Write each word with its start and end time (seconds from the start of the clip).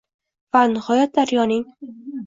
Va 0.57 0.63
nihoyat 0.71 1.15
daryoning 1.19 1.65